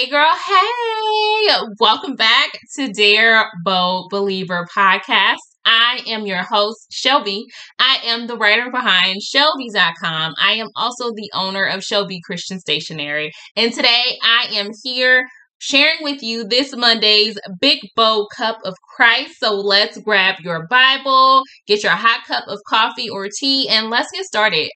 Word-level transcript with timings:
Hey, 0.00 0.08
girl. 0.08 0.32
Hey, 0.34 1.56
welcome 1.78 2.16
back 2.16 2.48
to 2.74 2.88
Dear 2.88 3.50
Bold 3.62 4.08
Believer 4.08 4.66
podcast. 4.74 5.36
I 5.66 6.00
am 6.06 6.24
your 6.24 6.42
host, 6.42 6.90
Chellbee. 6.90 7.42
I 7.78 7.98
am 8.06 8.26
the 8.26 8.38
writer 8.38 8.70
behind 8.70 9.20
Chellbee.com. 9.20 10.32
I 10.40 10.52
am 10.52 10.68
also 10.74 11.10
the 11.10 11.30
owner 11.34 11.66
of 11.66 11.80
Chellbee 11.80 12.22
Christian 12.24 12.60
Stationery. 12.60 13.30
And 13.56 13.74
today 13.74 14.16
I 14.24 14.46
am 14.54 14.70
here 14.82 15.26
sharing 15.58 16.02
with 16.02 16.22
you 16.22 16.44
this 16.44 16.74
Monday's 16.74 17.38
Big 17.60 17.80
Bold 17.94 18.28
Cup 18.34 18.56
of 18.64 18.74
Christ. 18.96 19.34
So 19.38 19.54
let's 19.54 19.98
grab 19.98 20.36
your 20.40 20.66
Bible, 20.68 21.42
get 21.66 21.82
your 21.82 21.92
hot 21.92 22.24
cup 22.26 22.44
of 22.48 22.58
coffee 22.66 23.10
or 23.10 23.28
tea, 23.38 23.68
and 23.68 23.90
let's 23.90 24.08
get 24.14 24.24
started. 24.24 24.70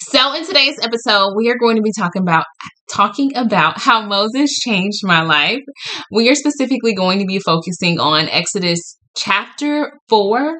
So 0.00 0.34
in 0.34 0.44
today's 0.44 0.78
episode, 0.82 1.34
we 1.36 1.50
are 1.50 1.58
going 1.58 1.76
to 1.76 1.82
be 1.82 1.92
talking 1.96 2.22
about 2.22 2.44
talking 2.92 3.36
about 3.36 3.80
how 3.80 4.06
Moses 4.06 4.58
changed 4.58 5.00
my 5.02 5.22
life. 5.22 5.62
We 6.10 6.28
are 6.28 6.34
specifically 6.34 6.94
going 6.94 7.18
to 7.20 7.24
be 7.24 7.38
focusing 7.38 7.98
on 7.98 8.28
Exodus 8.28 8.98
chapter 9.16 9.92
4. 10.08 10.56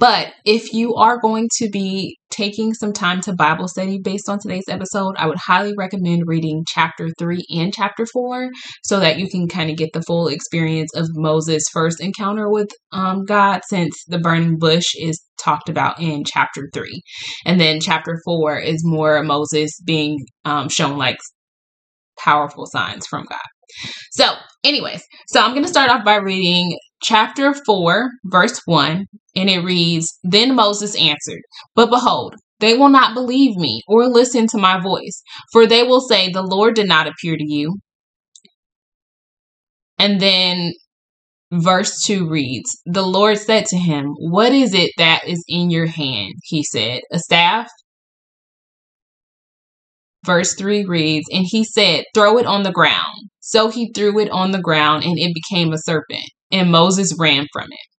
But 0.00 0.32
if 0.46 0.72
you 0.72 0.94
are 0.94 1.20
going 1.20 1.50
to 1.58 1.68
be 1.68 2.16
taking 2.30 2.72
some 2.72 2.94
time 2.94 3.20
to 3.20 3.34
Bible 3.34 3.68
study 3.68 4.00
based 4.02 4.30
on 4.30 4.38
today's 4.40 4.64
episode, 4.66 5.14
I 5.18 5.26
would 5.26 5.36
highly 5.36 5.74
recommend 5.76 6.22
reading 6.24 6.64
chapter 6.66 7.10
3 7.18 7.44
and 7.50 7.70
chapter 7.70 8.06
4 8.06 8.48
so 8.82 8.98
that 8.98 9.18
you 9.18 9.28
can 9.28 9.46
kind 9.46 9.68
of 9.68 9.76
get 9.76 9.90
the 9.92 10.00
full 10.00 10.28
experience 10.28 10.90
of 10.94 11.06
Moses' 11.10 11.64
first 11.70 12.00
encounter 12.00 12.48
with 12.48 12.70
um, 12.92 13.26
God 13.26 13.60
since 13.68 13.94
the 14.08 14.18
burning 14.18 14.56
bush 14.58 14.86
is 14.98 15.22
talked 15.38 15.68
about 15.68 16.00
in 16.00 16.24
chapter 16.24 16.70
3. 16.72 17.02
And 17.44 17.60
then 17.60 17.78
chapter 17.78 18.18
4 18.24 18.58
is 18.58 18.80
more 18.82 19.22
Moses 19.22 19.70
being 19.84 20.18
um, 20.46 20.70
shown 20.70 20.96
like 20.96 21.18
powerful 22.18 22.64
signs 22.64 23.06
from 23.06 23.26
God. 23.28 23.38
So, 24.12 24.32
anyways, 24.64 25.02
so 25.28 25.42
I'm 25.42 25.50
going 25.50 25.64
to 25.64 25.68
start 25.68 25.90
off 25.90 26.06
by 26.06 26.16
reading 26.16 26.76
chapter 27.02 27.54
4, 27.66 28.10
verse 28.24 28.60
1, 28.64 29.06
and 29.36 29.50
it 29.50 29.60
reads 29.60 30.18
Then 30.22 30.54
Moses 30.54 30.96
answered, 30.96 31.42
But 31.74 31.90
behold, 31.90 32.34
they 32.60 32.76
will 32.76 32.90
not 32.90 33.14
believe 33.14 33.56
me 33.56 33.82
or 33.88 34.06
listen 34.06 34.46
to 34.48 34.58
my 34.58 34.80
voice, 34.80 35.22
for 35.52 35.66
they 35.66 35.82
will 35.82 36.00
say, 36.00 36.30
The 36.30 36.42
Lord 36.42 36.74
did 36.74 36.88
not 36.88 37.06
appear 37.06 37.36
to 37.36 37.44
you. 37.44 37.78
And 39.98 40.20
then 40.20 40.72
verse 41.52 42.02
2 42.04 42.28
reads, 42.28 42.70
The 42.86 43.02
Lord 43.02 43.38
said 43.38 43.66
to 43.66 43.76
him, 43.76 44.14
What 44.18 44.52
is 44.52 44.74
it 44.74 44.92
that 44.98 45.26
is 45.26 45.44
in 45.48 45.70
your 45.70 45.86
hand? 45.86 46.34
He 46.44 46.62
said, 46.62 47.00
A 47.12 47.18
staff. 47.18 47.68
Verse 50.24 50.54
3 50.54 50.84
reads, 50.84 51.26
And 51.32 51.46
he 51.48 51.64
said, 51.64 52.04
Throw 52.14 52.38
it 52.38 52.46
on 52.46 52.62
the 52.62 52.72
ground. 52.72 53.30
So 53.40 53.68
he 53.68 53.90
threw 53.92 54.18
it 54.20 54.30
on 54.30 54.50
the 54.52 54.60
ground, 54.60 55.02
and 55.04 55.18
it 55.18 55.34
became 55.34 55.72
a 55.72 55.78
serpent, 55.78 56.30
and 56.50 56.70
Moses 56.70 57.14
ran 57.18 57.46
from 57.52 57.66
it. 57.70 57.90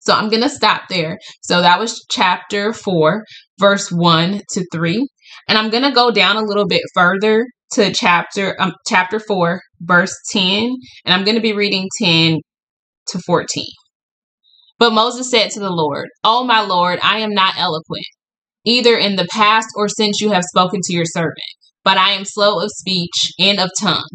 So 0.00 0.14
I'm 0.14 0.28
going 0.28 0.42
to 0.42 0.48
stop 0.48 0.88
there. 0.88 1.18
So 1.42 1.60
that 1.60 1.78
was 1.78 2.04
chapter 2.10 2.72
4, 2.72 3.24
verse 3.60 3.90
1 3.92 4.40
to 4.54 4.66
3. 4.72 5.06
And 5.48 5.56
I'm 5.56 5.70
going 5.70 5.84
to 5.84 5.92
go 5.92 6.10
down 6.10 6.36
a 6.36 6.42
little 6.42 6.66
bit 6.66 6.82
further 6.94 7.46
to 7.74 7.92
chapter 7.92 8.60
um, 8.60 8.72
chapter 8.86 9.20
4, 9.20 9.60
verse 9.80 10.14
10, 10.32 10.70
and 11.04 11.14
I'm 11.14 11.24
going 11.24 11.36
to 11.36 11.42
be 11.42 11.52
reading 11.52 11.88
10 12.00 12.38
to 13.08 13.18
14. 13.24 13.64
But 14.78 14.92
Moses 14.92 15.30
said 15.30 15.50
to 15.52 15.60
the 15.60 15.70
Lord, 15.70 16.08
"Oh 16.24 16.44
my 16.44 16.60
Lord, 16.60 16.98
I 17.02 17.18
am 17.18 17.32
not 17.32 17.54
eloquent, 17.56 18.04
either 18.64 18.96
in 18.96 19.16
the 19.16 19.28
past 19.30 19.68
or 19.76 19.88
since 19.88 20.20
you 20.20 20.32
have 20.32 20.42
spoken 20.42 20.80
to 20.82 20.92
your 20.92 21.04
servant, 21.04 21.36
but 21.84 21.96
I 21.96 22.10
am 22.10 22.24
slow 22.24 22.60
of 22.60 22.70
speech 22.74 23.30
and 23.38 23.60
of 23.60 23.70
tongue." 23.80 24.08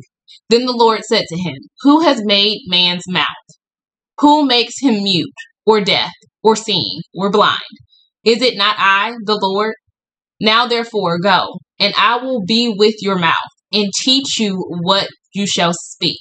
Then 0.50 0.66
the 0.66 0.74
Lord 0.74 1.02
said 1.04 1.26
to 1.28 1.38
him, 1.38 1.58
"Who 1.82 2.02
has 2.02 2.22
made 2.24 2.62
man's 2.68 3.04
mouth? 3.08 3.26
Who 4.20 4.46
makes 4.46 4.80
him 4.82 5.04
mute 5.04 5.34
or 5.66 5.82
deaf 5.82 6.12
or 6.42 6.56
seeing 6.56 7.02
or 7.14 7.30
blind? 7.30 7.60
Is 8.24 8.42
it 8.42 8.58
not 8.58 8.76
I, 8.78 9.14
the 9.26 9.40
Lord? 9.42 9.76
Now 10.40 10.68
therefore 10.68 11.20
go, 11.20 11.60
and 11.80 11.94
I 11.98 12.18
will 12.18 12.44
be 12.46 12.74
with 12.76 12.96
your 13.02 13.18
mouth 13.18 13.36
and 13.72 13.92
teach 14.04 14.40
you 14.40 14.64
what 14.82 15.08
you 15.34 15.48
shall 15.48 15.74
speak. 15.74 16.20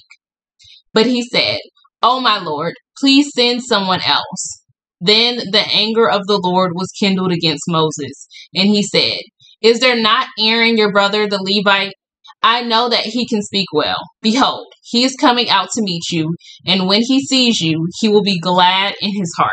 But 0.92 1.06
he 1.06 1.22
said, 1.22 1.58
Oh 2.02 2.20
my 2.20 2.38
Lord, 2.38 2.74
please 2.98 3.30
send 3.34 3.62
someone 3.62 4.00
else. 4.06 4.62
Then 5.00 5.36
the 5.52 5.64
anger 5.72 6.08
of 6.08 6.22
the 6.26 6.40
Lord 6.42 6.72
was 6.74 6.88
kindled 6.98 7.32
against 7.32 7.64
Moses, 7.68 8.26
and 8.54 8.68
he 8.68 8.82
said, 8.82 9.18
Is 9.60 9.80
there 9.80 10.00
not 10.00 10.28
Aaron 10.40 10.76
your 10.76 10.90
brother, 10.90 11.26
the 11.28 11.38
Levite? 11.38 11.92
I 12.42 12.62
know 12.62 12.88
that 12.88 13.04
he 13.04 13.26
can 13.26 13.42
speak 13.42 13.66
well. 13.72 13.96
Behold, 14.22 14.66
he 14.82 15.04
is 15.04 15.16
coming 15.20 15.48
out 15.48 15.68
to 15.74 15.82
meet 15.82 16.02
you, 16.12 16.34
and 16.66 16.86
when 16.86 17.02
he 17.02 17.24
sees 17.24 17.60
you, 17.60 17.88
he 18.00 18.08
will 18.08 18.22
be 18.22 18.38
glad 18.38 18.94
in 19.00 19.10
his 19.16 19.32
heart. 19.36 19.50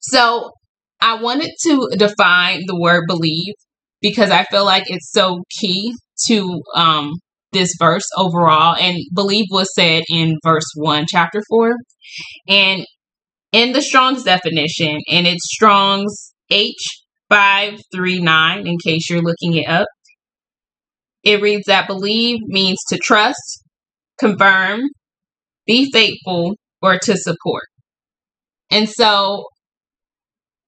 So 0.00 0.52
I 1.00 1.20
wanted 1.20 1.50
to 1.64 1.88
define 1.96 2.62
the 2.66 2.78
word 2.78 3.04
believe 3.06 3.54
because 4.00 4.30
I 4.30 4.44
feel 4.44 4.64
like 4.64 4.84
it's 4.86 5.10
so 5.10 5.42
key 5.58 5.94
to 6.28 6.60
um, 6.74 7.12
this 7.52 7.74
verse 7.78 8.06
overall. 8.16 8.74
And 8.76 8.96
believe 9.14 9.46
was 9.50 9.68
said 9.74 10.04
in 10.08 10.36
verse 10.44 10.64
1, 10.76 11.04
chapter 11.08 11.42
4. 11.48 11.74
And 12.48 12.86
in 13.52 13.72
the 13.72 13.82
Strong's 13.82 14.22
definition, 14.22 15.00
and 15.10 15.26
it's 15.26 15.52
Strong's 15.54 16.32
H539, 16.50 18.66
in 18.66 18.76
case 18.84 19.10
you're 19.10 19.22
looking 19.22 19.54
it 19.54 19.68
up, 19.68 19.88
it 21.26 21.42
reads 21.42 21.64
that 21.66 21.88
believe 21.88 22.38
means 22.46 22.78
to 22.88 22.98
trust, 22.98 23.64
confirm, 24.16 24.82
be 25.66 25.90
faithful, 25.90 26.54
or 26.80 26.98
to 26.98 27.16
support. 27.16 27.64
And 28.70 28.88
so 28.88 29.44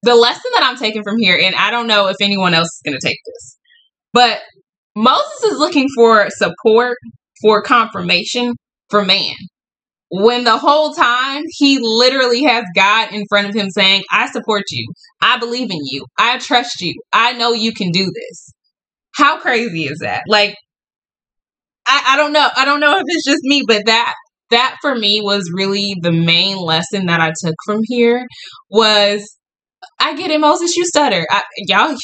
the 0.03 0.17
lesson 0.17 0.51
that 0.57 0.65
I'm 0.65 0.77
taking 0.77 1.05
from 1.05 1.17
here, 1.19 1.39
and 1.41 1.55
I 1.55 1.71
don't 1.71 1.87
know 1.87 2.09
if 2.09 2.17
anyone 2.21 2.55
else 2.55 2.67
is 2.67 2.83
going 2.85 2.99
to 3.01 3.07
take 3.07 3.19
this, 3.25 3.57
but 4.13 4.41
Moses 4.97 5.45
is 5.45 5.59
looking 5.59 5.87
for 5.95 6.27
support, 6.31 6.97
for 7.41 7.63
confirmation 7.63 8.55
for 8.91 9.05
man. 9.05 9.37
When 10.11 10.43
the 10.43 10.59
whole 10.59 10.93
time 10.93 11.45
he 11.51 11.79
literally 11.81 12.43
has 12.45 12.65
God 12.75 13.13
in 13.13 13.27
front 13.29 13.49
of 13.49 13.55
him 13.55 13.69
saying, 13.71 14.03
I 14.11 14.27
support 14.29 14.65
you. 14.73 14.91
I 15.21 15.39
believe 15.39 15.71
in 15.71 15.79
you. 15.83 16.05
I 16.19 16.39
trust 16.39 16.81
you. 16.81 16.95
I 17.13 17.35
know 17.35 17.53
you 17.53 17.73
can 17.73 17.93
do 17.93 18.07
this. 18.07 18.53
How 19.19 19.41
crazy 19.41 19.83
is 19.87 19.99
that? 20.03 20.23
Like, 20.29 20.55
I, 21.89 22.11
I 22.11 22.17
don't 22.17 22.33
know. 22.33 22.49
I 22.56 22.65
don't 22.65 22.79
know 22.79 22.97
if 22.97 23.03
it's 23.05 23.25
just 23.25 23.41
me, 23.43 23.65
but 23.67 23.87
that 23.87 24.15
that 24.51 24.77
for 24.81 24.95
me 24.95 25.21
was 25.23 25.51
really 25.53 25.95
the 26.01 26.12
main 26.12 26.56
lesson 26.56 27.06
that 27.06 27.21
I 27.21 27.33
took 27.45 27.57
from 27.67 27.81
here 27.83 28.25
was 28.71 29.28
I 29.99 30.15
get 30.17 30.31
it, 30.31 30.41
Moses, 30.41 30.77
you 30.77 30.84
stutter. 30.87 31.27
I, 31.31 31.43
y'all, 31.67 31.97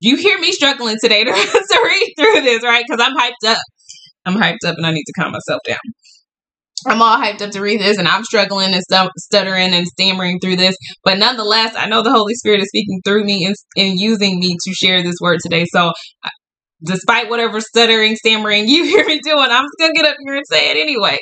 you 0.00 0.16
hear 0.16 0.38
me 0.38 0.52
struggling 0.52 0.96
today 1.02 1.24
to, 1.24 1.32
to 1.32 1.80
read 1.84 2.14
through 2.16 2.42
this, 2.42 2.62
right? 2.62 2.84
Because 2.88 3.04
I'm 3.04 3.16
hyped 3.16 3.50
up. 3.50 3.58
I'm 4.24 4.34
hyped 4.36 4.64
up 4.64 4.76
and 4.76 4.86
I 4.86 4.92
need 4.92 5.04
to 5.04 5.12
calm 5.20 5.32
myself 5.32 5.60
down. 5.66 5.78
I'm 6.86 7.02
all 7.02 7.18
hyped 7.18 7.42
up 7.42 7.50
to 7.50 7.60
read 7.60 7.80
this 7.80 7.98
and 7.98 8.08
I'm 8.08 8.24
struggling 8.24 8.72
and 8.72 8.82
st- 8.90 9.10
stuttering 9.18 9.74
and 9.74 9.86
stammering 9.86 10.38
through 10.40 10.56
this. 10.56 10.76
But 11.04 11.18
nonetheless, 11.18 11.74
I 11.76 11.86
know 11.86 12.02
the 12.02 12.12
Holy 12.12 12.34
Spirit 12.34 12.60
is 12.60 12.68
speaking 12.68 13.00
through 13.04 13.24
me 13.24 13.44
and, 13.44 13.54
and 13.76 13.98
using 13.98 14.38
me 14.38 14.56
to 14.64 14.72
share 14.72 15.02
this 15.02 15.16
word 15.20 15.40
today. 15.42 15.66
So, 15.74 15.92
despite 16.84 17.28
whatever 17.28 17.60
stuttering, 17.60 18.16
stammering 18.16 18.68
you 18.68 18.84
hear 18.84 19.04
me 19.06 19.20
doing, 19.20 19.48
I'm 19.50 19.64
just 19.64 19.92
to 19.92 19.92
get 19.94 20.06
up 20.06 20.16
here 20.24 20.34
and 20.36 20.46
say 20.48 20.70
it 20.70 20.76
anyways. 20.76 21.18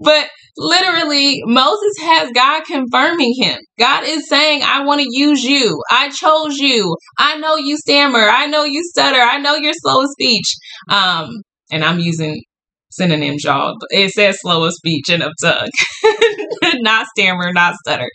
But 0.00 0.28
literally, 0.56 1.40
Moses 1.44 1.94
has 2.00 2.30
God 2.32 2.64
confirming 2.64 3.34
him. 3.38 3.58
God 3.78 4.04
is 4.04 4.28
saying, 4.28 4.62
I 4.62 4.84
want 4.84 5.00
to 5.00 5.08
use 5.10 5.42
you. 5.42 5.80
I 5.90 6.10
chose 6.10 6.58
you. 6.58 6.96
I 7.18 7.38
know 7.38 7.56
you 7.56 7.76
stammer. 7.76 8.28
I 8.28 8.46
know 8.46 8.64
you 8.64 8.82
stutter. 8.84 9.20
I 9.20 9.38
know 9.38 9.54
you're 9.54 9.72
slow 9.74 10.02
of 10.02 10.10
speech. 10.10 10.54
Um, 10.90 11.28
and 11.70 11.84
I'm 11.84 11.98
using 11.98 12.42
synonyms, 12.90 13.44
y'all. 13.44 13.74
It 13.90 14.10
says 14.10 14.38
slow 14.40 14.64
of 14.64 14.72
speech 14.72 15.08
and 15.10 15.22
of 15.22 15.32
tongue, 15.42 15.68
not 16.74 17.06
stammer, 17.16 17.52
not 17.52 17.74
stutter, 17.84 18.08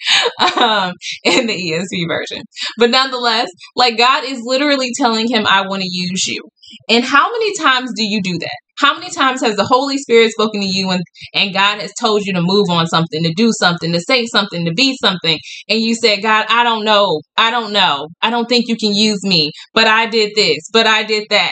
um, 0.57 0.93
in 1.23 1.47
the 1.47 1.53
ESV 1.53 2.07
version. 2.07 2.43
But 2.77 2.89
nonetheless, 2.89 3.49
like 3.75 3.97
God 3.97 4.23
is 4.23 4.39
literally 4.43 4.91
telling 4.97 5.27
him, 5.29 5.45
I 5.45 5.67
want 5.67 5.81
to 5.81 5.89
use 5.89 6.25
you. 6.27 6.41
And 6.89 7.03
how 7.03 7.31
many 7.31 7.55
times 7.57 7.91
do 7.95 8.03
you 8.03 8.21
do 8.21 8.37
that? 8.39 8.57
How 8.79 8.93
many 8.93 9.11
times 9.11 9.41
has 9.41 9.55
the 9.57 9.65
Holy 9.65 9.97
Spirit 9.97 10.31
spoken 10.31 10.61
to 10.61 10.67
you 10.67 10.89
and, 10.89 11.03
and 11.33 11.53
God 11.53 11.81
has 11.81 11.91
told 11.99 12.25
you 12.25 12.33
to 12.33 12.41
move 12.41 12.69
on 12.69 12.87
something, 12.87 13.23
to 13.23 13.33
do 13.35 13.51
something, 13.59 13.91
to 13.91 13.99
say 13.99 14.25
something, 14.25 14.65
to 14.65 14.73
be 14.73 14.95
something? 15.01 15.37
And 15.67 15.79
you 15.81 15.95
said, 15.95 16.21
God, 16.21 16.45
I 16.49 16.63
don't 16.63 16.85
know. 16.85 17.21
I 17.35 17.51
don't 17.51 17.73
know. 17.73 18.07
I 18.21 18.29
don't 18.29 18.47
think 18.47 18.67
you 18.67 18.77
can 18.77 18.93
use 18.95 19.23
me, 19.23 19.51
but 19.73 19.87
I 19.87 20.05
did 20.05 20.31
this, 20.35 20.69
but 20.71 20.87
I 20.87 21.03
did 21.03 21.25
that. 21.29 21.51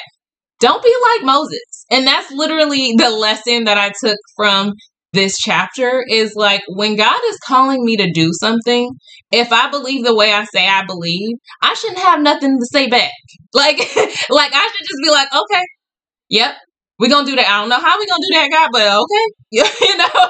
Don't 0.60 0.82
be 0.82 0.94
like 1.04 1.26
Moses. 1.26 1.86
And 1.92 2.08
that's 2.08 2.32
literally 2.32 2.94
the 2.98 3.10
lesson 3.10 3.66
that 3.66 3.78
I 3.78 3.92
took 4.04 4.18
from 4.36 4.74
this 5.14 5.36
chapter 5.40 6.04
is 6.10 6.34
like 6.36 6.62
when 6.70 6.96
God 6.96 7.20
is 7.30 7.38
calling 7.46 7.84
me 7.84 7.98
to 7.98 8.12
do 8.12 8.32
something, 8.34 8.92
if 9.32 9.52
I 9.52 9.70
believe 9.70 10.06
the 10.06 10.16
way 10.16 10.32
I 10.34 10.44
say 10.46 10.68
I 10.68 10.86
believe, 10.86 11.38
I 11.62 11.74
shouldn't 11.74 12.00
have 12.00 12.22
nothing 12.22 12.58
to 12.60 12.66
say 12.72 12.88
back. 12.88 13.12
Like 13.54 13.78
like 13.80 14.52
I 14.54 14.70
should 14.72 14.86
just 14.88 15.02
be 15.04 15.10
like, 15.10 15.30
"Okay. 15.34 15.64
Yep. 16.30 16.56
we're 17.00 17.10
gonna 17.10 17.26
do 17.28 17.36
that. 17.36 17.48
I 17.48 17.60
don't 17.62 17.70
know 17.70 17.80
how 17.80 17.98
we're 17.98 18.06
gonna 18.10 18.28
do 18.30 18.40
that, 18.40 18.50
God, 18.52 18.70
but 18.74 18.82
okay. 19.04 19.26
you 19.88 19.98
know, 19.98 20.30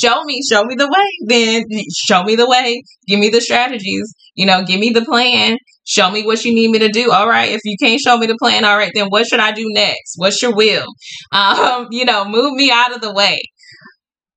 show 0.00 0.24
me, 0.24 0.40
show 0.50 0.64
me 0.64 0.74
the 0.74 0.86
way. 0.88 1.08
Then 1.26 1.64
show 1.94 2.22
me 2.24 2.36
the 2.36 2.48
way. 2.48 2.82
Give 3.06 3.20
me 3.20 3.28
the 3.28 3.40
strategies. 3.40 4.14
You 4.34 4.46
know, 4.46 4.64
give 4.64 4.80
me 4.80 4.90
the 4.90 5.04
plan. 5.04 5.58
Show 5.84 6.10
me 6.10 6.24
what 6.24 6.44
you 6.44 6.54
need 6.54 6.70
me 6.70 6.78
to 6.80 6.88
do. 6.88 7.12
All 7.12 7.28
right. 7.28 7.50
If 7.52 7.60
you 7.64 7.76
can't 7.80 8.00
show 8.00 8.16
me 8.18 8.26
the 8.26 8.36
plan, 8.40 8.64
all 8.64 8.76
right, 8.76 8.90
then 8.94 9.08
what 9.08 9.26
should 9.26 9.40
I 9.40 9.52
do 9.52 9.64
next? 9.68 10.14
What's 10.16 10.40
your 10.42 10.54
will? 10.54 10.86
Um, 11.32 11.88
you 11.90 12.04
know, 12.04 12.24
move 12.24 12.54
me 12.54 12.70
out 12.70 12.94
of 12.94 13.00
the 13.02 13.12
way. 13.12 13.38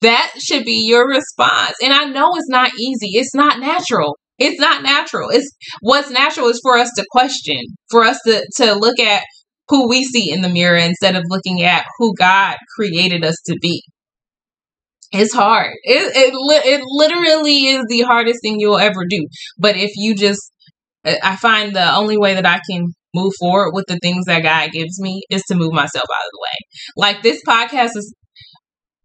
That 0.01 0.31
should 0.39 0.63
be 0.63 0.85
your 0.87 1.07
response. 1.07 1.73
And 1.83 1.93
I 1.93 2.05
know 2.05 2.31
it's 2.35 2.49
not 2.49 2.71
easy. 2.79 3.17
It's 3.17 3.35
not 3.35 3.59
natural. 3.59 4.17
It's 4.37 4.59
not 4.59 4.83
natural. 4.83 5.29
It's 5.29 5.51
what's 5.81 6.09
natural 6.09 6.47
is 6.47 6.59
for 6.63 6.77
us 6.77 6.89
to 6.95 7.05
question, 7.11 7.59
for 7.91 8.03
us 8.03 8.17
to, 8.25 8.45
to 8.57 8.73
look 8.75 8.99
at 8.99 9.23
who 9.67 9.89
we 9.89 10.03
see 10.03 10.31
in 10.31 10.41
the 10.41 10.49
mirror 10.49 10.77
instead 10.77 11.15
of 11.15 11.23
looking 11.27 11.61
at 11.61 11.85
who 11.97 12.13
God 12.17 12.55
created 12.75 13.25
us 13.25 13.35
to 13.47 13.57
be. 13.61 13.83
It's 15.11 15.33
hard. 15.33 15.73
It, 15.83 16.15
it, 16.15 16.33
it 16.65 16.81
literally 16.85 17.67
is 17.67 17.83
the 17.89 18.01
hardest 18.01 18.39
thing 18.41 18.59
you'll 18.59 18.77
ever 18.77 19.05
do. 19.09 19.27
But 19.57 19.75
if 19.75 19.91
you 19.95 20.15
just, 20.15 20.51
I 21.03 21.35
find 21.35 21.75
the 21.75 21.95
only 21.95 22.17
way 22.17 22.35
that 22.35 22.45
I 22.45 22.61
can 22.69 22.93
move 23.13 23.33
forward 23.39 23.71
with 23.73 23.85
the 23.87 23.97
things 24.01 24.25
that 24.25 24.43
God 24.43 24.71
gives 24.71 25.01
me 25.01 25.23
is 25.29 25.41
to 25.49 25.55
move 25.55 25.73
myself 25.73 26.03
out 26.03 26.25
of 26.25 26.31
the 26.31 26.39
way. 26.41 26.57
Like 26.95 27.23
this 27.23 27.41
podcast 27.47 27.97
is 27.97 28.13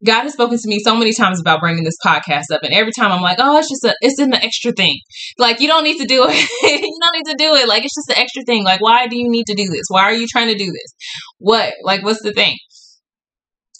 God 0.04 0.22
has 0.22 0.32
spoken 0.32 0.58
to 0.58 0.68
me 0.68 0.78
so 0.80 0.96
many 0.96 1.12
times 1.12 1.40
about 1.40 1.60
bringing 1.60 1.84
this 1.84 1.96
podcast 2.04 2.44
up, 2.52 2.62
and 2.62 2.74
every 2.74 2.92
time 2.92 3.12
I'm 3.12 3.22
like, 3.22 3.38
"Oh, 3.40 3.58
it's 3.58 3.68
just 3.68 3.84
a, 3.84 3.94
it's 4.00 4.18
an 4.18 4.34
extra 4.34 4.72
thing." 4.72 4.98
Like 5.38 5.60
you 5.60 5.68
don't 5.68 5.84
need 5.84 5.98
to 5.98 6.06
do 6.06 6.24
it. 6.28 6.34
you 6.62 6.98
don't 7.02 7.14
need 7.14 7.30
to 7.32 7.36
do 7.36 7.54
it. 7.54 7.68
Like 7.68 7.84
it's 7.84 7.94
just 7.94 8.16
an 8.16 8.22
extra 8.22 8.42
thing. 8.44 8.64
Like 8.64 8.80
why 8.80 9.06
do 9.06 9.16
you 9.16 9.30
need 9.30 9.46
to 9.46 9.54
do 9.54 9.66
this? 9.66 9.86
Why 9.88 10.02
are 10.02 10.14
you 10.14 10.26
trying 10.30 10.48
to 10.48 10.56
do 10.56 10.66
this? 10.66 10.94
What? 11.38 11.74
Like 11.82 12.02
what's 12.02 12.22
the 12.22 12.32
thing? 12.32 12.56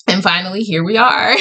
And 0.06 0.22
finally, 0.22 0.60
here 0.60 0.84
we 0.84 0.98
are 0.98 1.34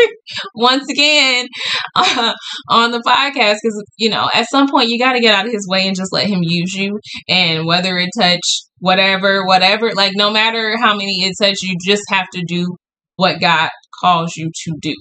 once 0.54 0.86
again 0.90 1.48
uh, 1.96 2.34
on 2.68 2.90
the 2.90 3.00
podcast 3.00 3.56
because 3.62 3.82
you 3.96 4.10
know 4.10 4.28
at 4.34 4.46
some 4.50 4.68
point 4.68 4.90
you 4.90 4.98
got 4.98 5.14
to 5.14 5.20
get 5.20 5.34
out 5.34 5.46
of 5.46 5.52
his 5.52 5.66
way 5.68 5.86
and 5.86 5.96
just 5.96 6.12
let 6.12 6.26
him 6.26 6.40
use 6.42 6.74
you. 6.74 6.98
And 7.28 7.66
whether 7.66 7.96
it 7.96 8.10
touch 8.18 8.40
whatever, 8.78 9.46
whatever, 9.46 9.92
like 9.94 10.12
no 10.14 10.30
matter 10.30 10.76
how 10.76 10.94
many 10.94 11.24
it 11.24 11.34
touch, 11.40 11.56
you 11.62 11.76
just 11.84 12.02
have 12.08 12.26
to 12.34 12.42
do 12.46 12.76
what 13.16 13.40
God 13.40 13.70
calls 14.02 14.32
you 14.36 14.50
to 14.64 14.72
do. 14.80 14.94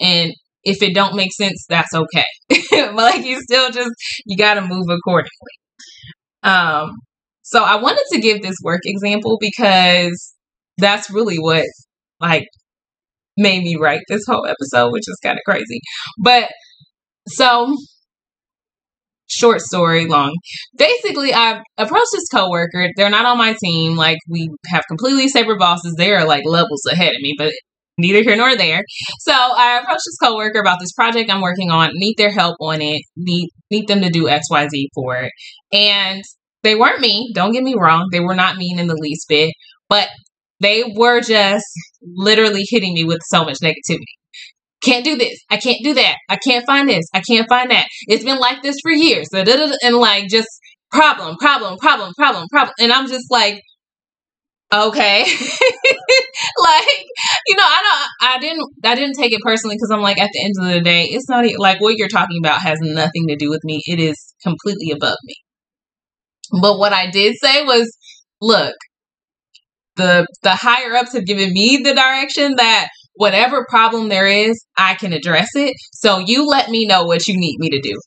And 0.00 0.32
if 0.64 0.82
it 0.82 0.94
don't 0.94 1.16
make 1.16 1.32
sense, 1.32 1.64
that's 1.68 1.94
okay. 1.94 2.24
but 2.70 2.94
like 2.94 3.24
you 3.24 3.40
still 3.40 3.70
just 3.70 3.90
you 4.26 4.36
got 4.36 4.54
to 4.54 4.62
move 4.62 4.86
accordingly. 4.88 5.30
Um 6.42 6.90
so 7.42 7.62
I 7.62 7.76
wanted 7.76 8.04
to 8.12 8.20
give 8.20 8.42
this 8.42 8.56
work 8.62 8.80
example 8.84 9.38
because 9.40 10.34
that's 10.76 11.10
really 11.10 11.36
what 11.36 11.64
like 12.20 12.46
made 13.36 13.62
me 13.62 13.76
write 13.76 14.00
this 14.08 14.24
whole 14.26 14.46
episode, 14.46 14.92
which 14.92 15.08
is 15.08 15.18
kind 15.22 15.38
of 15.38 15.42
crazy. 15.46 15.80
But 16.18 16.50
so 17.28 17.74
short 19.28 19.60
story 19.60 20.06
long. 20.06 20.34
Basically, 20.76 21.32
I 21.32 21.62
approached 21.76 22.12
this 22.12 22.28
coworker. 22.32 22.88
They're 22.96 23.10
not 23.10 23.26
on 23.26 23.38
my 23.38 23.54
team. 23.62 23.96
Like 23.96 24.18
we 24.28 24.50
have 24.66 24.84
completely 24.88 25.28
separate 25.28 25.58
bosses. 25.58 25.94
They 25.96 26.12
are 26.12 26.26
like 26.26 26.44
levels 26.44 26.82
ahead 26.90 27.14
of 27.14 27.20
me, 27.20 27.34
but 27.38 27.52
neither 27.98 28.22
here 28.22 28.36
nor 28.36 28.56
there. 28.56 28.82
So 29.20 29.32
I 29.32 29.78
approached 29.78 30.02
this 30.06 30.16
coworker 30.22 30.60
about 30.60 30.78
this 30.80 30.92
project 30.92 31.30
I'm 31.30 31.42
working 31.42 31.70
on, 31.70 31.90
need 31.94 32.14
their 32.16 32.32
help 32.32 32.56
on 32.60 32.80
it, 32.80 33.02
need 33.16 33.50
need 33.70 33.86
them 33.88 34.00
to 34.00 34.10
do 34.10 34.24
XYZ 34.24 34.86
for 34.94 35.16
it. 35.16 35.32
And 35.72 36.22
they 36.62 36.74
weren't 36.74 37.00
mean, 37.00 37.32
don't 37.34 37.52
get 37.52 37.62
me 37.62 37.74
wrong, 37.78 38.08
they 38.12 38.20
were 38.20 38.34
not 38.34 38.56
mean 38.56 38.78
in 38.78 38.86
the 38.86 38.96
least 38.96 39.26
bit, 39.28 39.52
but 39.88 40.08
they 40.60 40.92
were 40.96 41.20
just 41.20 41.66
literally 42.02 42.64
hitting 42.68 42.94
me 42.94 43.04
with 43.04 43.20
so 43.26 43.44
much 43.44 43.58
negativity. 43.62 44.04
Can't 44.82 45.04
do 45.04 45.16
this. 45.16 45.38
I 45.50 45.56
can't 45.56 45.78
do 45.82 45.94
that. 45.94 46.16
I 46.28 46.36
can't 46.36 46.64
find 46.64 46.88
this. 46.88 47.04
I 47.12 47.20
can't 47.20 47.48
find 47.48 47.70
that. 47.70 47.86
It's 48.06 48.24
been 48.24 48.38
like 48.38 48.62
this 48.62 48.76
for 48.82 48.92
years. 48.92 49.28
And 49.32 49.96
like 49.96 50.28
just 50.28 50.48
problem, 50.90 51.36
problem, 51.36 51.78
problem, 51.78 52.12
problem, 52.16 52.46
problem. 52.50 52.74
And 52.78 52.92
I'm 52.92 53.08
just 53.08 53.26
like, 53.30 53.60
okay. 54.72 55.24
Like 56.62 57.04
you 57.46 57.56
know 57.56 57.64
i 57.64 57.82
don't 57.82 58.30
i 58.30 58.38
didn't 58.38 58.68
i 58.84 58.94
didn't 58.94 59.16
take 59.16 59.32
it 59.32 59.40
personally 59.42 59.76
because 59.76 59.90
i'm 59.92 60.00
like 60.02 60.18
at 60.20 60.30
the 60.32 60.44
end 60.44 60.54
of 60.60 60.72
the 60.72 60.80
day 60.80 61.04
it's 61.04 61.28
not 61.28 61.44
like 61.58 61.80
what 61.80 61.96
you're 61.96 62.08
talking 62.08 62.38
about 62.42 62.60
has 62.60 62.78
nothing 62.80 63.26
to 63.28 63.36
do 63.36 63.50
with 63.50 63.60
me. 63.64 63.80
It 63.86 63.98
is 64.00 64.34
completely 64.42 64.90
above 64.92 65.16
me. 65.24 65.34
But 66.60 66.78
what 66.78 66.92
i 66.92 67.10
did 67.10 67.36
say 67.42 67.64
was 67.64 67.96
look 68.40 68.74
the 69.96 70.26
the 70.42 70.54
higher 70.54 70.94
ups 70.94 71.12
have 71.12 71.26
given 71.26 71.52
me 71.52 71.78
the 71.82 71.94
direction 71.94 72.54
that 72.56 72.88
whatever 73.14 73.66
problem 73.68 74.08
there 74.08 74.26
is 74.26 74.64
i 74.76 74.94
can 74.94 75.12
address 75.12 75.48
it. 75.54 75.74
So 75.92 76.18
you 76.18 76.46
let 76.46 76.68
me 76.70 76.86
know 76.86 77.04
what 77.04 77.26
you 77.26 77.38
need 77.38 77.56
me 77.58 77.70
to 77.70 77.80
do 77.80 77.98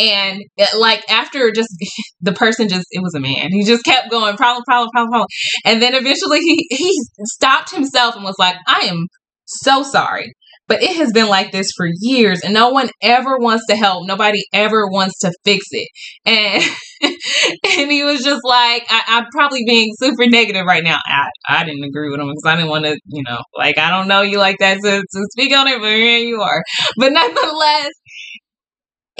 and 0.00 0.42
uh, 0.58 0.78
like 0.78 1.08
after 1.10 1.52
just 1.52 1.68
the 2.20 2.32
person 2.32 2.68
just 2.68 2.86
it 2.90 3.02
was 3.02 3.14
a 3.14 3.20
man. 3.20 3.48
He 3.50 3.64
just 3.64 3.84
kept 3.84 4.10
going 4.10 4.36
problem, 4.36 4.64
problem, 4.66 4.88
problem, 4.92 5.10
problem. 5.10 5.28
And 5.64 5.82
then 5.82 5.94
eventually 5.94 6.40
he 6.40 6.66
he 6.70 6.92
stopped 7.34 7.70
himself 7.70 8.16
and 8.16 8.24
was 8.24 8.36
like, 8.38 8.56
I 8.66 8.86
am 8.86 9.06
so 9.44 9.82
sorry. 9.82 10.32
But 10.70 10.84
it 10.84 10.94
has 10.98 11.10
been 11.12 11.26
like 11.26 11.50
this 11.50 11.66
for 11.76 11.84
years, 12.00 12.42
and 12.44 12.54
no 12.54 12.68
one 12.68 12.90
ever 13.02 13.38
wants 13.38 13.66
to 13.70 13.74
help. 13.74 14.06
Nobody 14.06 14.44
ever 14.52 14.86
wants 14.86 15.18
to 15.18 15.32
fix 15.44 15.66
it. 15.72 15.88
And 16.24 16.62
and 17.02 17.90
he 17.90 18.04
was 18.04 18.22
just 18.22 18.42
like, 18.44 18.84
I, 18.88 19.02
am 19.18 19.24
probably 19.32 19.64
being 19.66 19.88
super 19.98 20.26
negative 20.26 20.64
right 20.66 20.84
now. 20.84 20.98
I, 21.04 21.26
I 21.48 21.64
didn't 21.64 21.82
agree 21.82 22.08
with 22.08 22.20
him 22.20 22.28
because 22.28 22.44
I 22.46 22.54
didn't 22.54 22.70
want 22.70 22.84
to, 22.84 22.96
you 23.06 23.24
know, 23.26 23.38
like 23.56 23.78
I 23.78 23.90
don't 23.90 24.06
know 24.06 24.22
you 24.22 24.38
like 24.38 24.58
that 24.60 24.78
to, 24.84 25.00
to 25.00 25.26
speak 25.32 25.56
on 25.56 25.66
it, 25.66 25.80
but 25.80 25.90
here 25.90 26.18
you 26.18 26.40
are. 26.40 26.62
But 26.96 27.12
nonetheless, 27.14 27.90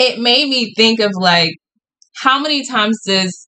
it 0.00 0.18
made 0.18 0.48
me 0.48 0.72
think 0.74 0.98
of 0.98 1.12
like 1.14 1.50
how 2.22 2.40
many 2.40 2.66
times 2.66 2.98
does 3.06 3.46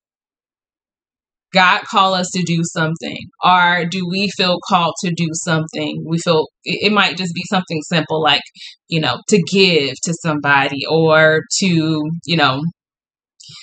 God 1.51 1.81
call 1.89 2.13
us 2.13 2.29
to 2.31 2.43
do 2.43 2.61
something? 2.63 3.17
Or 3.43 3.85
do 3.85 4.07
we 4.09 4.29
feel 4.35 4.59
called 4.67 4.93
to 5.03 5.11
do 5.15 5.27
something? 5.33 6.03
We 6.07 6.17
feel 6.19 6.47
it, 6.63 6.91
might 6.91 7.17
just 7.17 7.33
be 7.33 7.43
something 7.49 7.81
simple 7.83 8.21
like, 8.21 8.41
you 8.87 9.01
know, 9.01 9.17
to 9.29 9.41
give 9.51 9.95
to 10.03 10.13
somebody 10.21 10.81
or 10.89 11.41
to, 11.59 12.01
you 12.25 12.37
know, 12.37 12.61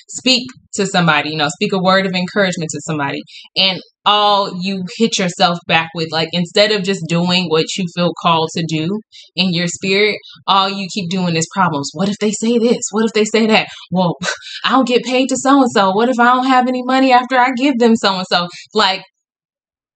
speak 0.09 0.47
to 0.75 0.87
somebody, 0.87 1.31
you 1.31 1.37
know, 1.37 1.49
speak 1.49 1.73
a 1.73 1.83
word 1.83 2.07
of 2.07 2.13
encouragement 2.13 2.71
to 2.73 2.81
somebody. 2.83 3.21
And 3.57 3.81
all 4.05 4.53
you 4.63 4.85
hit 4.97 5.19
yourself 5.19 5.59
back 5.67 5.89
with, 5.95 6.09
like 6.11 6.29
instead 6.33 6.73
of 6.73 6.83
just 6.83 7.05
doing 7.09 7.47
what 7.49 7.67
you 7.77 7.85
feel 7.95 8.13
called 8.23 8.49
to 8.57 8.65
do 8.67 9.01
in 9.37 9.53
your 9.53 9.67
spirit, 9.67 10.17
all 10.47 10.69
you 10.69 10.89
keep 10.93 11.11
doing 11.11 11.37
is 11.37 11.47
problems. 11.55 11.91
What 11.93 12.09
if 12.09 12.17
they 12.19 12.31
say 12.31 12.59
this? 12.59 12.83
What 12.93 13.05
if 13.05 13.13
they 13.13 13.25
say 13.25 13.47
that? 13.47 13.69
Well, 13.91 14.17
I 14.65 14.71
don't 14.71 14.89
get 14.89 15.05
paid 15.05 15.29
to 15.29 15.37
so 15.37 15.61
and 15.63 15.71
so. 15.71 15.91
What 15.93 16.09
if 16.09 16.19
I 16.19 16.33
don't 16.35 16.47
have 16.47 16.69
any 16.69 16.83
money 16.85 17.13
after 17.13 17.39
I 17.39 17.51
give 17.57 17.79
them 17.79 17.97
so 17.97 18.17
and 18.17 18.27
so? 18.31 18.49
Like 18.75 19.03